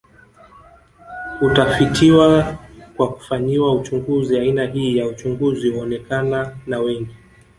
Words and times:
Hutafitiwa 1.39 2.57
kwa 2.97 3.13
kufanyiwa 3.13 3.75
uchunguzi 3.75 4.39
aina 4.39 4.65
hii 4.65 4.97
ya 4.97 5.07
uchunguzi 5.07 5.69
huonekana 5.69 6.57
na 6.67 6.79
wengi 6.79 7.15